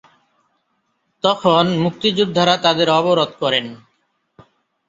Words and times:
তখন 1.23 1.63
মুক্তিযোদ্ধারা 1.83 2.55
তাদের 2.57 2.87
অবরোধ 2.99 3.31
করেন। 3.39 3.65